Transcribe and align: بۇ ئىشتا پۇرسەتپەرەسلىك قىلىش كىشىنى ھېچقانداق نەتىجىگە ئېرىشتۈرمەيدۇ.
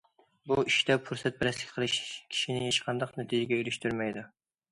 بۇ 0.51 0.55
ئىشتا 0.69 0.95
پۇرسەتپەرەسلىك 1.09 1.75
قىلىش 1.75 1.99
كىشىنى 2.35 2.63
ھېچقانداق 2.69 3.13
نەتىجىگە 3.21 3.59
ئېرىشتۈرمەيدۇ. 3.61 4.27